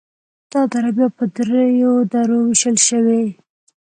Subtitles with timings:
[0.51, 3.23] دا دره بیا په دریو درو ویشل شوي: